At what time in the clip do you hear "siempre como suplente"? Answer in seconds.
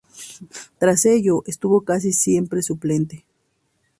2.11-3.23